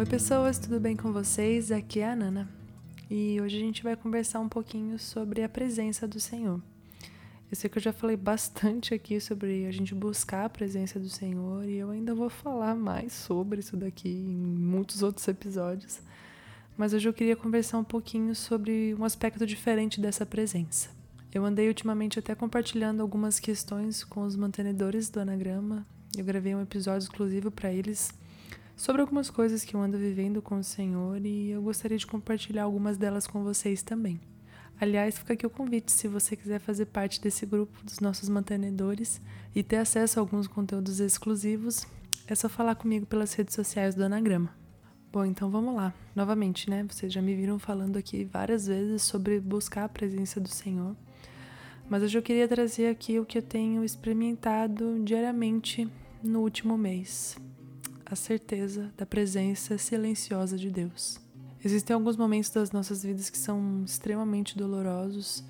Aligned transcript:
Oi, 0.00 0.06
pessoas, 0.06 0.58
tudo 0.58 0.80
bem 0.80 0.96
com 0.96 1.12
vocês? 1.12 1.70
Aqui 1.70 2.00
é 2.00 2.08
a 2.08 2.16
Nana 2.16 2.48
e 3.10 3.38
hoje 3.38 3.58
a 3.58 3.60
gente 3.60 3.82
vai 3.82 3.94
conversar 3.94 4.40
um 4.40 4.48
pouquinho 4.48 4.98
sobre 4.98 5.42
a 5.42 5.48
presença 5.48 6.08
do 6.08 6.18
Senhor. 6.18 6.58
Eu 7.50 7.54
sei 7.54 7.68
que 7.68 7.76
eu 7.76 7.82
já 7.82 7.92
falei 7.92 8.16
bastante 8.16 8.94
aqui 8.94 9.20
sobre 9.20 9.66
a 9.66 9.70
gente 9.70 9.94
buscar 9.94 10.46
a 10.46 10.48
presença 10.48 10.98
do 10.98 11.10
Senhor 11.10 11.68
e 11.68 11.76
eu 11.76 11.90
ainda 11.90 12.14
vou 12.14 12.30
falar 12.30 12.74
mais 12.74 13.12
sobre 13.12 13.60
isso 13.60 13.76
daqui 13.76 14.08
em 14.08 14.34
muitos 14.34 15.02
outros 15.02 15.28
episódios, 15.28 16.00
mas 16.78 16.94
hoje 16.94 17.06
eu 17.06 17.12
queria 17.12 17.36
conversar 17.36 17.76
um 17.76 17.84
pouquinho 17.84 18.34
sobre 18.34 18.94
um 18.98 19.04
aspecto 19.04 19.46
diferente 19.46 20.00
dessa 20.00 20.24
presença. 20.24 20.88
Eu 21.30 21.44
andei 21.44 21.68
ultimamente 21.68 22.18
até 22.18 22.34
compartilhando 22.34 23.02
algumas 23.02 23.38
questões 23.38 24.02
com 24.02 24.22
os 24.22 24.34
mantenedores 24.34 25.10
do 25.10 25.20
anagrama. 25.20 25.86
Eu 26.16 26.24
gravei 26.24 26.54
um 26.54 26.62
episódio 26.62 27.04
exclusivo 27.04 27.50
para 27.50 27.70
eles 27.70 28.18
sobre 28.76 29.02
algumas 29.02 29.30
coisas 29.30 29.64
que 29.64 29.74
eu 29.74 29.80
ando 29.80 29.98
vivendo 29.98 30.40
com 30.40 30.58
o 30.58 30.64
Senhor 30.64 31.24
e 31.24 31.50
eu 31.50 31.62
gostaria 31.62 31.98
de 31.98 32.06
compartilhar 32.06 32.64
algumas 32.64 32.96
delas 32.96 33.26
com 33.26 33.42
vocês 33.42 33.82
também. 33.82 34.20
Aliás, 34.80 35.18
fica 35.18 35.34
aqui 35.34 35.46
o 35.46 35.50
convite 35.50 35.92
se 35.92 36.08
você 36.08 36.34
quiser 36.34 36.58
fazer 36.58 36.86
parte 36.86 37.20
desse 37.20 37.44
grupo 37.44 37.84
dos 37.84 38.00
nossos 38.00 38.28
mantenedores 38.28 39.20
e 39.54 39.62
ter 39.62 39.76
acesso 39.76 40.18
a 40.18 40.22
alguns 40.22 40.46
conteúdos 40.46 41.00
exclusivos, 41.00 41.86
é 42.26 42.34
só 42.34 42.48
falar 42.48 42.74
comigo 42.76 43.04
pelas 43.04 43.34
redes 43.34 43.54
sociais 43.54 43.94
do 43.94 44.02
Anagrama. 44.02 44.54
Bom, 45.12 45.24
então 45.24 45.50
vamos 45.50 45.74
lá. 45.74 45.92
Novamente, 46.14 46.70
né? 46.70 46.86
Vocês 46.88 47.12
já 47.12 47.20
me 47.20 47.34
viram 47.34 47.58
falando 47.58 47.96
aqui 47.96 48.24
várias 48.24 48.68
vezes 48.68 49.02
sobre 49.02 49.40
buscar 49.40 49.84
a 49.84 49.88
presença 49.88 50.40
do 50.40 50.48
Senhor. 50.48 50.96
Mas 51.88 52.04
hoje 52.04 52.16
eu 52.16 52.22
queria 52.22 52.46
trazer 52.46 52.86
aqui 52.86 53.18
o 53.18 53.26
que 53.26 53.36
eu 53.36 53.42
tenho 53.42 53.84
experimentado 53.84 55.02
diariamente 55.02 55.90
no 56.22 56.40
último 56.40 56.78
mês: 56.78 57.36
a 58.10 58.16
certeza 58.16 58.92
da 58.96 59.06
presença 59.06 59.78
silenciosa 59.78 60.58
de 60.58 60.70
Deus. 60.70 61.20
Existem 61.64 61.94
alguns 61.94 62.16
momentos 62.16 62.50
das 62.50 62.72
nossas 62.72 63.04
vidas 63.04 63.30
que 63.30 63.38
são 63.38 63.84
extremamente 63.84 64.56
dolorosos 64.56 65.44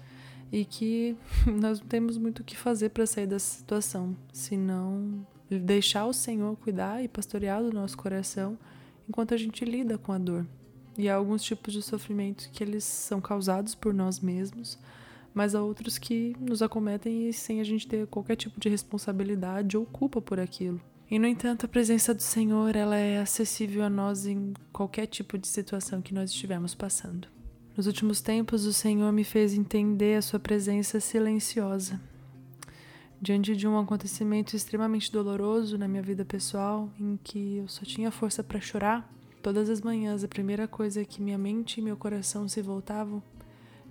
e 0.52 0.64
que 0.64 1.16
nós 1.46 1.80
não 1.80 1.86
temos 1.86 2.18
muito 2.18 2.40
o 2.40 2.44
que 2.44 2.56
fazer 2.56 2.90
para 2.90 3.06
sair 3.06 3.26
dessa 3.26 3.58
situação, 3.58 4.16
senão 4.32 5.26
deixar 5.48 6.06
o 6.06 6.12
Senhor 6.12 6.56
cuidar 6.56 7.02
e 7.02 7.08
pastorear 7.08 7.62
do 7.62 7.72
nosso 7.72 7.96
coração 7.96 8.58
enquanto 9.08 9.32
a 9.32 9.36
gente 9.36 9.64
lida 9.64 9.96
com 9.96 10.12
a 10.12 10.18
dor. 10.18 10.46
E 10.98 11.08
há 11.08 11.14
alguns 11.14 11.42
tipos 11.42 11.72
de 11.72 11.80
sofrimento 11.80 12.50
que 12.52 12.62
eles 12.62 12.84
são 12.84 13.20
causados 13.20 13.74
por 13.74 13.94
nós 13.94 14.20
mesmos 14.20 14.78
mas 15.32 15.54
há 15.54 15.62
outros 15.62 15.98
que 15.98 16.36
nos 16.40 16.62
acometem 16.62 17.30
sem 17.32 17.60
a 17.60 17.64
gente 17.64 17.86
ter 17.86 18.06
qualquer 18.06 18.36
tipo 18.36 18.58
de 18.58 18.68
responsabilidade 18.68 19.76
ou 19.76 19.86
culpa 19.86 20.20
por 20.20 20.40
aquilo. 20.40 20.80
E 21.10 21.18
no 21.18 21.26
entanto, 21.26 21.66
a 21.66 21.68
presença 21.68 22.14
do 22.14 22.22
Senhor, 22.22 22.76
ela 22.76 22.96
é 22.96 23.18
acessível 23.18 23.82
a 23.82 23.90
nós 23.90 24.26
em 24.26 24.54
qualquer 24.72 25.06
tipo 25.06 25.36
de 25.36 25.48
situação 25.48 26.00
que 26.00 26.14
nós 26.14 26.30
estivermos 26.30 26.72
passando. 26.72 27.26
Nos 27.76 27.88
últimos 27.88 28.20
tempos, 28.20 28.64
o 28.64 28.72
Senhor 28.72 29.10
me 29.12 29.24
fez 29.24 29.52
entender 29.52 30.16
a 30.16 30.22
sua 30.22 30.38
presença 30.38 31.00
silenciosa. 31.00 32.00
Diante 33.20 33.56
de 33.56 33.66
um 33.66 33.76
acontecimento 33.76 34.54
extremamente 34.54 35.10
doloroso 35.10 35.76
na 35.76 35.88
minha 35.88 36.02
vida 36.02 36.24
pessoal, 36.24 36.88
em 36.96 37.18
que 37.24 37.56
eu 37.56 37.66
só 37.66 37.84
tinha 37.84 38.12
força 38.12 38.44
para 38.44 38.60
chorar, 38.60 39.12
todas 39.42 39.68
as 39.68 39.80
manhãs 39.80 40.22
a 40.22 40.28
primeira 40.28 40.68
coisa 40.68 41.04
que 41.04 41.20
minha 41.20 41.36
mente 41.36 41.80
e 41.80 41.82
meu 41.82 41.96
coração 41.96 42.46
se 42.46 42.62
voltavam 42.62 43.20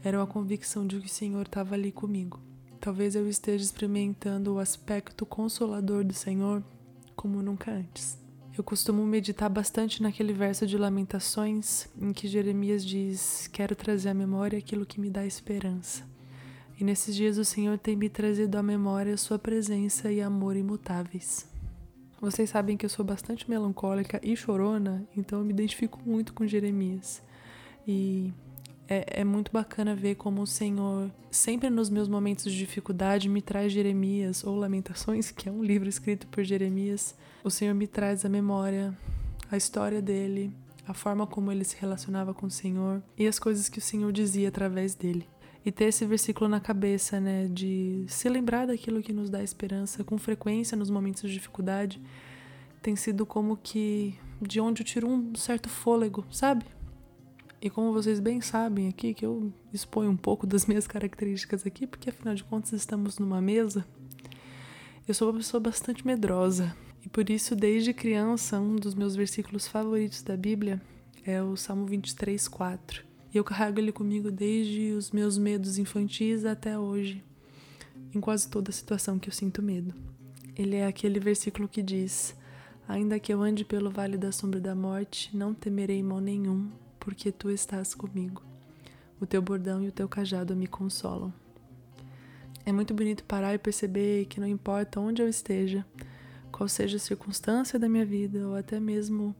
era 0.01 0.23
a 0.23 0.25
convicção 0.25 0.87
de 0.87 0.97
que 1.01 1.07
o 1.07 1.09
Senhor 1.09 1.41
estava 1.41 1.75
ali 1.75 1.91
comigo. 1.91 2.39
Talvez 2.79 3.13
eu 3.13 3.27
esteja 3.27 3.65
experimentando 3.65 4.53
o 4.53 4.59
aspecto 4.59 5.25
consolador 5.25 6.05
do 6.05 6.13
Senhor 6.13 6.63
como 7.19 7.41
nunca 7.41 7.69
antes. 7.69 8.17
Eu 8.57 8.63
costumo 8.63 9.05
meditar 9.05 9.49
bastante 9.49 10.01
naquele 10.01 10.31
verso 10.31 10.65
de 10.65 10.77
Lamentações 10.77 11.89
em 12.01 12.13
que 12.13 12.29
Jeremias 12.29 12.85
diz: 12.85 13.49
Quero 13.51 13.75
trazer 13.75 14.07
à 14.07 14.13
memória 14.13 14.57
aquilo 14.57 14.85
que 14.85 15.01
me 15.01 15.09
dá 15.09 15.25
esperança. 15.25 16.07
E 16.79 16.83
nesses 16.83 17.13
dias 17.13 17.37
o 17.37 17.43
Senhor 17.43 17.77
tem 17.77 17.97
me 17.97 18.07
trazido 18.07 18.57
à 18.57 18.63
memória 18.63 19.17
Sua 19.17 19.37
presença 19.37 20.09
e 20.09 20.21
amor 20.21 20.55
imutáveis. 20.55 21.45
Vocês 22.21 22.49
sabem 22.49 22.77
que 22.77 22.85
eu 22.85 22.89
sou 22.89 23.03
bastante 23.03 23.49
melancólica 23.49 24.21
e 24.23 24.33
chorona, 24.33 25.05
então 25.15 25.39
eu 25.39 25.45
me 25.45 25.51
identifico 25.51 25.99
muito 26.05 26.33
com 26.33 26.47
Jeremias. 26.47 27.21
E 27.85 28.31
é, 28.89 29.21
é, 29.21 29.23
muito 29.23 29.51
bacana 29.51 29.93
ver 29.95 30.15
como 30.15 30.41
o 30.41 30.47
Senhor, 30.47 31.11
sempre 31.29 31.69
nos 31.69 31.91
meus 31.91 32.07
momentos 32.07 32.51
de 32.51 32.57
dificuldade, 32.57 33.29
me 33.29 33.39
traz 33.39 33.71
Jeremias 33.71 34.43
ou 34.43 34.55
Lamentações, 34.55 35.29
que 35.29 35.47
é 35.47 35.51
um 35.51 35.63
livro 35.63 35.87
escrito 35.87 36.25
por 36.25 36.43
Jeremias. 36.43 37.15
O 37.43 37.51
Senhor 37.51 37.75
me 37.75 37.85
traz 37.85 38.25
a 38.25 38.29
memória, 38.29 38.97
a 39.51 39.55
história 39.55 40.01
dele, 40.01 40.51
a 40.87 40.93
forma 40.95 41.27
como 41.27 41.51
ele 41.51 41.63
se 41.63 41.77
relacionava 41.79 42.33
com 42.33 42.47
o 42.47 42.51
Senhor 42.51 43.03
e 43.15 43.27
as 43.27 43.37
coisas 43.37 43.69
que 43.69 43.77
o 43.77 43.81
Senhor 43.81 44.11
dizia 44.11 44.49
através 44.49 44.95
dele. 44.95 45.27
E 45.63 45.71
ter 45.71 45.85
esse 45.85 46.03
versículo 46.03 46.49
na 46.49 46.59
cabeça, 46.59 47.19
né, 47.19 47.47
de 47.47 48.05
se 48.07 48.27
lembrar 48.27 48.65
daquilo 48.65 49.03
que 49.03 49.13
nos 49.13 49.29
dá 49.29 49.43
esperança 49.43 50.03
com 50.03 50.17
frequência 50.17 50.75
nos 50.75 50.89
momentos 50.89 51.21
de 51.21 51.33
dificuldade, 51.33 52.01
tem 52.81 52.95
sido 52.95 53.23
como 53.23 53.55
que 53.55 54.15
de 54.41 54.59
onde 54.59 54.81
eu 54.81 54.85
tiro 54.85 55.07
um 55.07 55.35
certo 55.35 55.69
fôlego, 55.69 56.25
sabe? 56.31 56.65
E 57.61 57.69
como 57.69 57.91
vocês 57.91 58.21
bem 58.21 58.39
sabem 58.39 58.87
aqui, 58.87 59.13
que 59.13 59.25
eu 59.25 59.51
exponho 59.73 60.09
um 60.09 60.17
pouco 60.17 60.47
das 60.47 60.65
minhas 60.65 60.87
características 60.87 61.65
aqui, 61.65 61.85
porque 61.85 62.09
afinal 62.09 62.33
de 62.33 62.43
contas 62.43 62.71
estamos 62.71 63.19
numa 63.19 63.41
mesa, 63.41 63.85
eu 65.05 65.13
sou 65.13 65.29
uma 65.29 65.37
pessoa 65.37 65.59
bastante 65.59 66.07
medrosa. 66.07 66.73
E 67.05 67.09
por 67.09 67.29
isso, 67.29 67.55
desde 67.55 67.93
criança, 67.93 68.59
um 68.61 68.77
dos 68.77 68.95
meus 68.95 69.15
versículos 69.15 69.67
favoritos 69.67 70.21
da 70.21 70.37
Bíblia 70.37 70.81
é 71.25 71.43
o 71.43 71.57
Salmo 71.57 71.85
23, 71.85 72.47
4. 72.47 73.03
E 73.33 73.37
eu 73.37 73.43
carrego 73.43 73.79
ele 73.79 73.91
comigo 73.91 74.31
desde 74.31 74.91
os 74.91 75.11
meus 75.11 75.37
medos 75.37 75.77
infantis 75.77 76.45
até 76.45 76.79
hoje, 76.79 77.23
em 78.15 78.21
quase 78.21 78.49
toda 78.49 78.71
situação 78.71 79.19
que 79.19 79.27
eu 79.27 79.33
sinto 79.33 79.61
medo. 79.61 79.93
Ele 80.55 80.77
é 80.77 80.87
aquele 80.87 81.19
versículo 81.19 81.67
que 81.67 81.83
diz: 81.83 82.35
Ainda 82.87 83.19
que 83.19 83.33
eu 83.33 83.41
ande 83.41 83.65
pelo 83.65 83.91
vale 83.91 84.17
da 84.17 84.31
sombra 84.31 84.59
da 84.61 84.73
morte, 84.73 85.35
não 85.35 85.53
temerei 85.53 86.01
mal 86.01 86.19
nenhum, 86.19 86.69
porque 87.09 87.31
tu 87.31 87.49
estás 87.49 87.95
comigo. 87.95 88.43
O 89.19 89.25
teu 89.25 89.41
bordão 89.41 89.83
e 89.83 89.87
o 89.87 89.91
teu 89.91 90.07
cajado 90.07 90.55
me 90.55 90.67
consolam. 90.67 91.33
É 92.63 92.71
muito 92.71 92.93
bonito 92.93 93.23
parar 93.23 93.55
e 93.55 93.57
perceber 93.57 94.27
que 94.27 94.39
não 94.39 94.45
importa 94.45 94.99
onde 94.99 95.19
eu 95.19 95.27
esteja, 95.27 95.83
qual 96.51 96.69
seja 96.69 96.97
a 96.97 96.99
circunstância 96.99 97.79
da 97.79 97.89
minha 97.89 98.05
vida, 98.05 98.47
ou 98.47 98.55
até 98.55 98.79
mesmo 98.79 99.35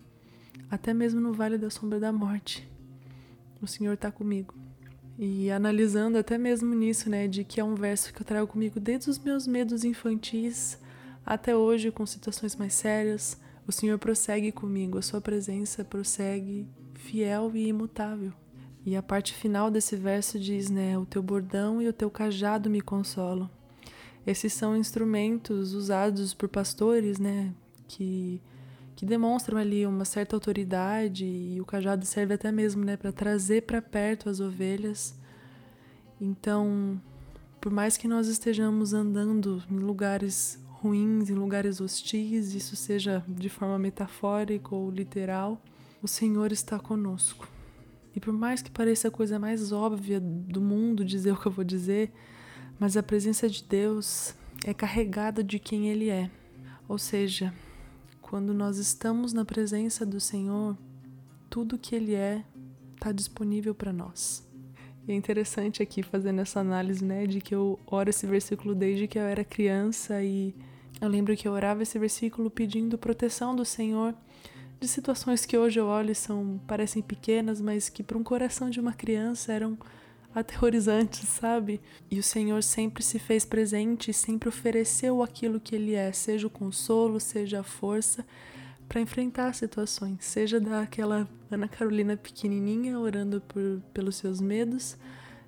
até 0.68 0.96
mesmo 0.96 1.22
no 1.22 1.32
vale 1.32 1.60
da 1.60 1.70
sombra 1.70 2.00
da 2.00 2.12
morte, 2.12 2.68
o 3.62 3.68
Senhor 3.68 3.94
está 3.94 4.12
comigo. 4.12 4.56
E 5.20 5.52
analisando 5.52 6.18
até 6.18 6.40
mesmo 6.40 6.74
nisso, 6.74 7.08
né, 7.08 7.28
de 7.28 7.44
que 7.44 7.60
é 7.60 7.64
um 7.64 7.76
verso 7.76 8.12
que 8.12 8.20
eu 8.20 8.26
trago 8.26 8.48
comigo 8.48 8.80
desde 8.80 9.12
os 9.12 9.20
meus 9.20 9.46
medos 9.46 9.84
infantis 9.84 10.80
até 11.24 11.56
hoje 11.56 11.92
com 11.92 12.04
situações 12.04 12.56
mais 12.56 12.74
sérias, 12.74 13.40
o 13.70 13.72
Senhor 13.72 14.00
prossegue 14.00 14.52
comigo, 14.52 14.98
a 14.98 15.02
sua 15.04 15.22
presença 15.22 15.86
prossegue 15.86 16.68
fiel 16.96 17.52
e 17.54 17.68
imutável. 17.68 18.34
E 18.84 18.96
a 18.96 19.04
parte 19.04 19.32
final 19.32 19.70
desse 19.70 19.96
verso 19.96 20.40
diz, 20.40 20.72
né, 20.72 20.98
o 20.98 21.06
teu 21.06 21.22
bordão 21.22 21.80
e 21.80 21.88
o 21.88 21.94
teu 21.94 22.10
cajado 22.10 22.68
me 22.68 22.82
consolam. 22.82 23.48
Esses 24.26 24.54
são 24.54 24.76
instrumentos 24.76 25.76
usados 25.76 26.34
por 26.34 26.50
pastores, 26.50 27.20
né, 27.20 27.54
que 27.88 28.42
que 28.96 29.06
demonstram 29.06 29.58
ali 29.58 29.86
uma 29.86 30.04
certa 30.04 30.36
autoridade 30.36 31.24
e 31.24 31.62
o 31.62 31.66
cajado 31.66 32.06
serve 32.06 32.34
até 32.34 32.52
mesmo, 32.52 32.84
né, 32.84 32.98
para 32.98 33.14
trazer 33.14 33.62
para 33.62 33.82
perto 33.82 34.30
as 34.30 34.42
ovelhas. 34.42 35.16
Então, 36.20 37.00
por 37.62 37.72
mais 37.72 37.96
que 37.96 38.10
nós 38.10 38.28
estejamos 38.28 38.94
andando 38.94 39.64
em 39.72 39.78
lugares 39.78 40.60
ruins, 40.82 41.30
em 41.30 41.34
lugares 41.34 41.82
hostis, 41.82 42.54
isso 42.54 42.76
seja 42.76 43.24
de 43.28 43.50
forma 43.50 43.78
metafórica 43.78 44.74
ou 44.74 44.90
literal, 44.90 45.62
o 46.02 46.08
Senhor 46.08 46.52
está 46.52 46.80
conosco. 46.80 47.48
E 48.16 48.20
por 48.20 48.34
mais 48.34 48.62
que 48.62 48.72
pareça 48.72 49.10
a 49.10 49.12
coisa 49.12 49.38
mais 49.38 49.72
óbvia 49.72 50.20
do 50.20 50.62
mundo 50.62 51.04
dizer 51.04 51.32
o 51.32 51.38
que 51.38 51.46
eu 51.46 51.52
vou 51.52 51.66
dizer, 51.66 52.12
mas 52.80 52.96
a 52.96 53.04
presença 53.04 53.50
de 53.50 53.64
Deus 53.64 54.34
é 54.66 54.74
carregada 54.74 55.44
de 55.44 55.60
quem 55.60 55.90
Ele 55.90 56.10
é. 56.10 56.32
Ou 56.88 56.98
seja, 56.98 57.54
quando 58.22 58.54
nós 58.54 58.78
estamos 58.78 59.34
na 59.34 59.44
presença 59.44 60.06
do 60.06 60.20
Senhor, 60.20 60.78
tudo 61.50 61.78
que 61.78 61.96
Ele 61.96 62.16
é 62.16 62.44
está 62.96 63.12
disponível 63.12 63.76
para 63.76 63.94
nós. 63.94 64.48
E 65.08 65.12
é 65.12 65.16
interessante 65.16 65.82
aqui 65.82 66.04
fazendo 66.04 66.40
essa 66.40 66.60
análise, 66.60 67.04
né, 67.04 67.26
de 67.26 67.42
que 67.42 67.54
eu 67.54 67.80
oro 67.86 68.10
esse 68.10 68.28
versículo 68.28 68.76
desde 68.76 69.08
que 69.08 69.18
eu 69.18 69.24
era 69.24 69.44
criança 69.44 70.24
e 70.24 70.54
eu 71.02 71.08
lembro 71.08 71.36
que 71.36 71.48
eu 71.48 71.52
orava 71.52 71.84
esse 71.84 71.98
versículo 71.98 72.50
pedindo 72.50 72.98
proteção 72.98 73.56
do 73.56 73.64
Senhor 73.64 74.14
de 74.80 74.88
situações 74.88 75.46
que 75.46 75.58
hoje 75.58 75.80
eu 75.80 75.88
olho 75.88 76.12
e 76.12 76.16
são 76.16 76.60
parecem 76.66 77.02
pequenas, 77.02 77.60
mas 77.60 77.90
que 77.90 78.02
para 78.02 78.18
um 78.18 78.24
coração 78.24 78.70
de 78.70 78.80
uma 78.80 78.94
criança 78.94 79.52
eram 79.52 79.78
aterrorizantes, 80.34 81.28
sabe? 81.28 81.82
E 82.10 82.18
o 82.18 82.24
Senhor 82.24 82.64
sempre 82.64 83.04
se 83.04 83.20
fez 83.20 83.44
presente, 83.44 84.14
sempre 84.14 84.48
ofereceu 84.48 85.22
aquilo 85.22 85.60
que 85.60 85.76
ele 85.76 85.96
é, 85.96 86.12
seja 86.12 86.48
o 86.48 86.50
consolo, 86.50 87.20
seja 87.20 87.60
a 87.60 87.64
força, 87.64 88.26
para 88.88 89.02
enfrentar 89.02 89.54
situações, 89.54 90.18
seja 90.26 90.60
daquela 90.60 91.28
Ana 91.52 91.68
Carolina 91.68 92.18
pequenininha 92.18 92.98
orando 92.98 93.40
por, 93.42 93.82
pelos 93.94 94.16
seus 94.16 94.42
medos, 94.42 94.98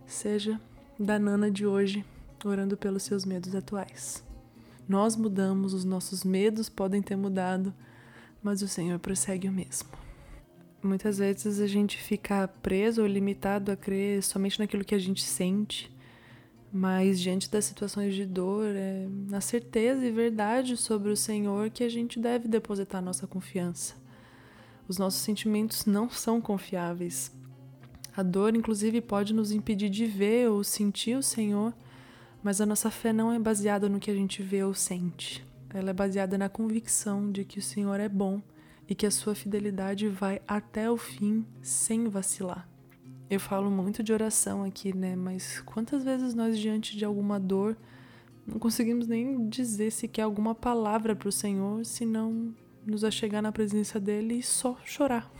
seja 0.06 0.62
da 1.00 1.18
Nana 1.18 1.50
de 1.50 1.66
hoje 1.66 2.06
orando 2.46 2.78
pelos 2.78 3.02
seus 3.02 3.26
medos 3.26 3.56
atuais. 3.56 4.31
Nós 4.92 5.16
mudamos, 5.16 5.74
os 5.74 5.86
nossos 5.86 6.22
medos 6.26 6.68
podem 6.68 7.02
ter 7.02 7.16
mudado, 7.16 7.74
mas 8.44 8.62
o 8.62 8.68
Senhor 8.68 9.00
prossegue 9.00 9.48
o 9.48 9.52
mesmo. 9.52 9.88
Muitas 10.84 11.18
vezes 11.18 11.62
a 11.62 11.66
gente 11.66 11.98
fica 11.98 12.46
preso 12.62 13.02
ou 13.02 13.08
limitado 13.08 13.72
a 13.72 13.78
crer 13.78 14.22
somente 14.22 14.60
naquilo 14.60 14.84
que 14.84 14.94
a 14.94 15.00
gente 15.00 15.24
sente, 15.24 15.90
mas 16.74 17.22
diante 17.22 17.50
das 17.50 17.64
situações 17.64 18.14
de 18.14 18.26
dor, 18.26 18.66
é 18.76 19.08
na 19.30 19.40
certeza 19.40 20.06
e 20.06 20.12
verdade 20.12 20.76
sobre 20.76 21.10
o 21.10 21.16
Senhor 21.16 21.70
que 21.70 21.86
a 21.86 21.90
gente 21.90 22.20
deve 22.20 22.50
depositar 22.50 23.02
nossa 23.02 23.26
confiança. 23.26 23.96
Os 24.90 24.98
nossos 24.98 25.22
sentimentos 25.22 25.86
não 25.86 26.10
são 26.10 26.42
confiáveis. 26.42 27.32
A 28.14 28.22
dor, 28.22 28.58
inclusive, 28.58 29.00
pode 29.00 29.34
nos 29.34 29.54
impedir 29.54 29.90
de 29.90 30.06
ver 30.06 30.50
ou 30.50 30.66
sentir 30.66 31.16
o 31.16 31.24
Senhor 31.24 31.74
mas 32.44 32.60
a 32.60 32.66
nossa 32.66 32.90
fé 32.90 33.14
não 33.14 33.32
é 33.32 33.40
baseada 33.40 33.88
no 33.88 34.00
que 34.00 34.10
a 34.10 34.16
gente 34.16 34.42
vê 34.42 34.64
ou 34.64 34.74
sente. 34.74 35.46
Ela 35.74 35.92
é 35.92 35.94
baseada 35.94 36.38
na 36.38 36.50
convicção 36.50 37.32
de 37.32 37.46
que 37.46 37.60
o 37.60 37.62
Senhor 37.62 38.00
é 38.00 38.10
bom 38.10 38.42
e 38.88 38.96
que 38.96 39.06
a 39.06 39.12
sua 39.12 39.34
fidelidade 39.34 40.08
vai 40.10 40.42
até 40.48 40.90
o 40.90 40.98
fim 40.98 41.46
sem 41.62 42.10
vacilar. 42.10 42.68
Eu 43.30 43.40
falo 43.40 43.72
muito 43.72 44.04
de 44.04 44.12
oração 44.12 44.64
aqui, 44.64 44.94
né? 44.94 45.16
Mas 45.16 45.62
quantas 45.62 46.04
vezes 46.04 46.34
nós, 46.34 46.60
diante 46.60 46.98
de 46.98 47.06
alguma 47.06 47.40
dor, 47.40 47.78
não 48.46 48.60
conseguimos 48.60 49.08
nem 49.08 49.48
dizer 49.48 49.92
sequer 49.92 50.24
alguma 50.24 50.54
palavra 50.54 51.16
para 51.16 51.30
o 51.30 51.32
Senhor, 51.32 51.86
senão 51.86 52.54
nos 52.86 53.04
achegar 53.04 53.42
na 53.42 53.52
presença 53.52 54.00
dele 54.00 54.40
e 54.40 54.44
só 54.44 54.78
chorar. 54.84 55.32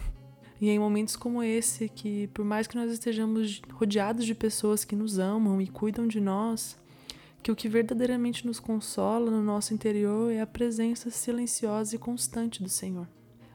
E 0.62 0.70
em 0.70 0.80
momentos 0.80 1.16
como 1.16 1.42
esse 1.42 1.90
que, 1.90 2.28
por 2.28 2.46
mais 2.46 2.68
que 2.68 2.78
nós 2.78 2.92
estejamos 2.92 3.62
rodeados 3.74 4.26
de 4.26 4.36
pessoas 4.36 4.86
que 4.86 4.96
nos 4.96 5.18
amam 5.18 5.60
e 5.60 5.68
cuidam 5.68 6.08
de 6.08 6.22
nós, 6.22 6.78
que 7.42 7.52
o 7.52 7.56
que 7.56 7.68
verdadeiramente 7.68 8.46
nos 8.46 8.60
consola 8.60 9.32
no 9.32 9.42
nosso 9.42 9.74
interior 9.74 10.32
é 10.32 10.42
a 10.42 10.48
presença 10.48 11.10
silenciosa 11.10 11.96
e 11.96 12.00
constante 12.00 12.62
do 12.62 12.70
Senhor. 12.70 13.08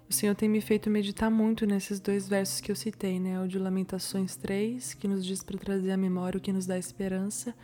O 0.09 0.13
Senhor 0.13 0.35
tem 0.35 0.49
me 0.49 0.61
feito 0.61 0.91
meditar 0.91 1.31
muito 1.31 1.67
nesses 1.67 1.99
dois 1.99 2.29
versos 2.29 2.61
que 2.61 2.71
eu 2.71 2.77
citei, 2.77 3.19
né? 3.19 3.41
O 3.41 3.49
de 3.49 3.59
Lamentações 3.59 4.37
3, 4.37 4.95
que 4.95 5.09
nos 5.09 5.25
diz 5.25 5.43
para 5.43 5.59
trazer 5.59 5.91
à 5.91 5.97
memória 5.97 6.39
o 6.39 6.41
que 6.41 6.53
nos 6.53 6.67
dá 6.67 6.79
esperança, 6.79 7.55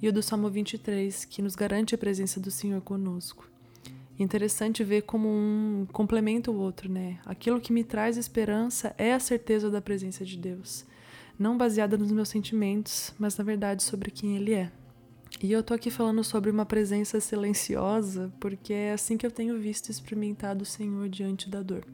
e 0.00 0.08
o 0.08 0.12
do 0.12 0.22
Salmo 0.22 0.48
23, 0.48 1.24
que 1.24 1.42
nos 1.42 1.54
garante 1.54 1.94
a 1.94 1.98
presença 1.98 2.40
do 2.40 2.50
Senhor 2.50 2.80
conosco. 2.82 3.48
É 4.18 4.22
interessante 4.22 4.84
ver 4.84 5.02
como 5.02 5.28
um 5.28 5.86
complementa 5.92 6.50
o 6.50 6.56
outro, 6.56 6.90
né? 6.90 7.18
Aquilo 7.26 7.60
que 7.60 7.72
me 7.72 7.82
traz 7.82 8.16
esperança 8.16 8.94
é 8.96 9.12
a 9.12 9.20
certeza 9.20 9.70
da 9.70 9.80
presença 9.80 10.24
de 10.24 10.36
Deus, 10.36 10.84
não 11.38 11.56
baseada 11.56 11.96
nos 11.96 12.12
meus 12.12 12.28
sentimentos, 12.28 13.12
mas 13.18 13.36
na 13.36 13.44
verdade 13.44 13.82
sobre 13.82 14.10
quem 14.10 14.36
Ele 14.36 14.54
é. 14.54 14.70
E 15.42 15.50
eu 15.50 15.60
tô 15.60 15.74
aqui 15.74 15.90
falando 15.90 16.22
sobre 16.22 16.52
uma 16.52 16.64
presença 16.64 17.18
silenciosa, 17.18 18.32
porque 18.38 18.72
é 18.72 18.92
assim 18.92 19.16
que 19.16 19.26
eu 19.26 19.30
tenho 19.30 19.58
visto 19.58 19.88
e 19.88 19.90
experimentado 19.90 20.62
o 20.62 20.64
Senhor 20.64 21.08
diante 21.08 21.50
da 21.50 21.60
dor. 21.60 21.84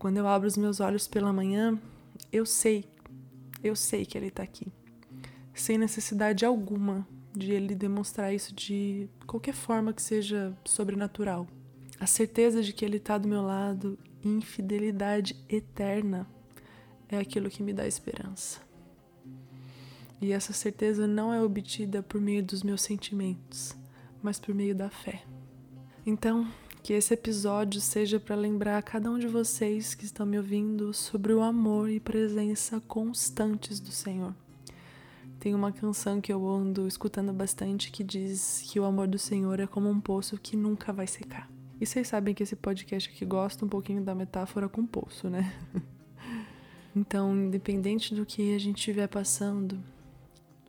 Quando 0.00 0.16
eu 0.16 0.26
abro 0.26 0.48
os 0.48 0.56
meus 0.56 0.80
olhos 0.80 1.06
pela 1.06 1.32
manhã, 1.32 1.80
eu 2.32 2.44
sei, 2.44 2.84
eu 3.62 3.76
sei 3.76 4.04
que 4.04 4.18
Ele 4.18 4.26
está 4.26 4.42
aqui, 4.42 4.66
sem 5.54 5.78
necessidade 5.78 6.44
alguma 6.44 7.06
de 7.32 7.52
Ele 7.52 7.72
demonstrar 7.72 8.34
isso 8.34 8.52
de 8.52 9.08
qualquer 9.28 9.54
forma 9.54 9.92
que 9.92 10.02
seja 10.02 10.52
sobrenatural. 10.64 11.46
A 12.00 12.06
certeza 12.06 12.64
de 12.64 12.72
que 12.72 12.84
Ele 12.84 12.96
está 12.96 13.16
do 13.16 13.28
meu 13.28 13.42
lado, 13.42 13.96
infidelidade 14.24 15.36
eterna, 15.48 16.26
é 17.08 17.16
aquilo 17.16 17.48
que 17.48 17.62
me 17.62 17.72
dá 17.72 17.86
esperança. 17.86 18.60
E 20.20 20.32
essa 20.32 20.52
certeza 20.52 21.06
não 21.06 21.32
é 21.32 21.42
obtida 21.42 22.02
por 22.02 22.20
meio 22.20 22.42
dos 22.42 22.62
meus 22.62 22.82
sentimentos, 22.82 23.76
mas 24.22 24.38
por 24.38 24.54
meio 24.54 24.74
da 24.74 24.88
fé. 24.88 25.22
Então, 26.06 26.46
que 26.82 26.92
esse 26.92 27.12
episódio 27.12 27.80
seja 27.80 28.20
para 28.20 28.36
lembrar 28.36 28.78
a 28.78 28.82
cada 28.82 29.10
um 29.10 29.18
de 29.18 29.26
vocês 29.26 29.94
que 29.94 30.04
estão 30.04 30.24
me 30.24 30.38
ouvindo 30.38 30.94
sobre 30.94 31.32
o 31.32 31.42
amor 31.42 31.90
e 31.90 31.98
presença 31.98 32.80
constantes 32.80 33.80
do 33.80 33.90
Senhor. 33.90 34.32
Tem 35.40 35.54
uma 35.54 35.72
canção 35.72 36.20
que 36.20 36.32
eu 36.32 36.48
ando 36.48 36.86
escutando 36.86 37.32
bastante 37.32 37.90
que 37.90 38.02
diz 38.02 38.62
que 38.70 38.80
o 38.80 38.84
amor 38.84 39.08
do 39.08 39.18
Senhor 39.18 39.58
é 39.60 39.66
como 39.66 39.90
um 39.90 40.00
poço 40.00 40.38
que 40.38 40.56
nunca 40.56 40.92
vai 40.92 41.06
secar. 41.06 41.50
E 41.80 41.84
vocês 41.84 42.08
sabem 42.08 42.32
que 42.32 42.42
esse 42.42 42.56
podcast 42.56 43.10
aqui 43.10 43.24
gosta 43.24 43.64
um 43.64 43.68
pouquinho 43.68 44.02
da 44.02 44.14
metáfora 44.14 44.68
com 44.68 44.86
poço, 44.86 45.28
né? 45.28 45.52
então, 46.94 47.36
independente 47.36 48.14
do 48.14 48.24
que 48.24 48.54
a 48.54 48.58
gente 48.58 48.78
estiver 48.78 49.08
passando, 49.08 49.78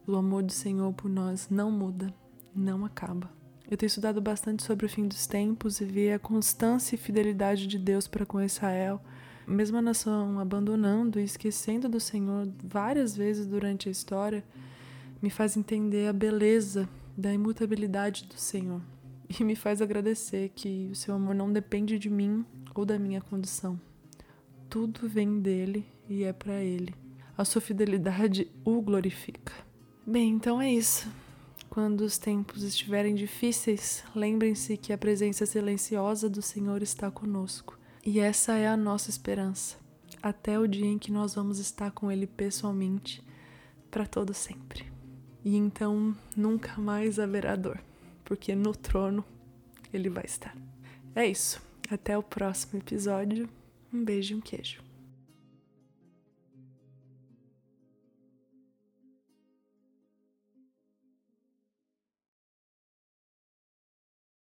o 0.07 0.15
amor 0.15 0.42
do 0.42 0.54
Senhor 0.54 0.94
por 0.94 1.09
nós 1.09 1.50
não 1.50 1.69
muda, 1.69 2.13
não 2.56 2.86
acaba. 2.86 3.30
Eu 3.69 3.75
tenho 3.75 3.88
estudado 3.88 4.21
bastante 4.21 4.63
sobre 4.63 4.86
o 4.86 4.89
fim 4.89 5.06
dos 5.06 5.27
tempos 5.27 5.81
e 5.81 5.86
ver 5.86 6.13
a 6.13 6.19
constância 6.19 6.95
e 6.95 6.98
fidelidade 6.98 7.68
de 7.68 7.77
Deus 7.77 8.07
para 8.07 8.25
com 8.25 8.42
Israel, 8.42 9.01
mesmo 9.45 9.77
a 9.77 9.81
nação 9.81 10.39
abandonando 10.39 11.19
e 11.19 11.24
esquecendo 11.24 11.89
do 11.89 12.00
Senhor 12.00 12.48
várias 12.63 13.15
vezes 13.18 13.45
durante 13.45 13.89
a 13.89 13.92
história, 13.92 14.45
me 15.21 15.30
faz 15.30 15.57
entender 15.57 16.07
a 16.07 16.13
beleza 16.13 16.88
da 17.18 17.33
imutabilidade 17.33 18.24
do 18.25 18.38
Senhor 18.38 18.81
e 19.27 19.44
me 19.44 19.56
faz 19.56 19.81
agradecer 19.81 20.50
que 20.56 20.88
o 20.89 20.95
seu 20.95 21.15
amor 21.15 21.36
não 21.36 21.51
depende 21.51 22.00
de 22.00 22.10
mim 22.10 22.45
ou 22.74 22.86
da 22.86 22.98
minha 22.98 23.19
condição. 23.19 23.77
Tudo 24.69 25.10
vem 25.10 25.42
dele 25.42 25.86
e 26.07 26.24
é 26.24 26.31
para 26.31 26.62
ele. 26.62 26.95
A 27.38 27.44
sua 27.44 27.62
fidelidade 27.62 28.50
o 28.63 28.81
glorifica. 28.81 29.66
Bem, 30.09 30.30
então 30.30 30.62
é 30.62 30.71
isso. 30.71 31.06
Quando 31.69 32.00
os 32.00 32.18
tempos 32.18 32.63
estiverem 32.63 33.13
difíceis, 33.13 34.06
lembrem-se 34.15 34.77
que 34.77 34.94
a 34.94 34.98
presença 34.98 35.45
silenciosa 35.45 36.30
do 36.30 36.42
Senhor 36.42 36.81
está 36.81 37.12
conosco. 37.12 37.77
E 38.06 38.21
essa 38.21 38.54
é 38.54 38.69
a 38.69 38.77
nossa 38.77 39.09
esperança, 39.09 39.75
até 40.24 40.57
o 40.57 40.65
dia 40.65 40.86
em 40.86 40.98
que 40.98 41.12
nós 41.12 41.36
vamos 41.36 41.59
estar 41.59 41.92
com 41.92 42.09
Ele 42.09 42.25
pessoalmente, 42.25 43.21
para 43.92 44.07
todo 44.07 44.33
sempre. 44.33 44.89
E 45.44 45.57
então 45.57 46.15
nunca 46.38 46.80
mais 46.80 47.19
haverá 47.19 47.57
dor, 47.57 47.83
porque 48.24 48.56
no 48.56 48.74
trono 48.74 49.25
Ele 49.92 50.10
vai 50.10 50.24
estar. 50.24 50.56
É 51.13 51.25
isso. 51.25 51.62
Até 51.91 52.17
o 52.17 52.24
próximo 52.24 52.79
episódio. 52.79 53.50
Um 53.93 54.05
beijo 54.05 54.34
e 54.34 54.38
um 54.38 54.41
queijo. 54.41 54.87